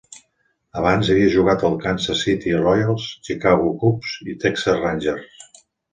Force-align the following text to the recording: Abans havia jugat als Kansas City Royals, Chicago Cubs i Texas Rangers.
Abans 0.79 1.09
havia 1.15 1.27
jugat 1.35 1.65
als 1.69 1.77
Kansas 1.83 2.23
City 2.29 2.55
Royals, 2.63 3.05
Chicago 3.29 3.69
Cubs 3.85 4.15
i 4.35 4.37
Texas 4.47 4.81
Rangers. 4.87 5.45